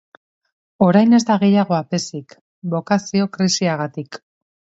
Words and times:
Orai 0.85 1.03
ez 1.17 1.19
da 1.27 1.35
gehiago 1.43 1.75
apezik, 1.81 2.33
bokazio 2.75 3.31
krisiagatik. 3.39 4.19